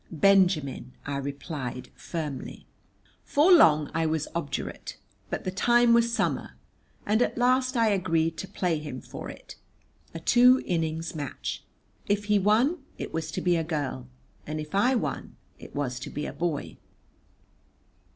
[0.11, 2.65] "Benjamin," I replied firmly.
[3.23, 4.97] For long I was obdurate,
[5.29, 6.55] but the time was summer,
[7.05, 9.57] and at last I agreed to play him for it,
[10.15, 11.63] a two innings match.
[12.07, 14.07] If he won it was to be a girl,
[14.47, 16.77] and if I won it was to be a boy.